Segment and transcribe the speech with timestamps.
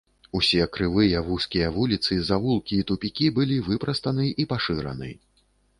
[0.37, 5.09] Усе крывыя, вузкія вуліцы, завулкі і тупікі былі выпрастаны і пашыраны.